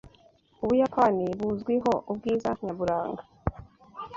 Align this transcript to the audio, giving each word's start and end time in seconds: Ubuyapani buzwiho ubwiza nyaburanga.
Ubuyapani 0.63 1.25
buzwiho 1.39 1.91
ubwiza 2.11 2.49
nyaburanga. 2.63 3.23